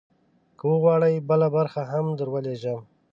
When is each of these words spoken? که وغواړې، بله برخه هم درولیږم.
که 0.57 0.63
وغواړې، 0.71 1.25
بله 1.29 1.47
برخه 1.55 1.81
هم 1.91 2.05
درولیږم. 2.19 2.79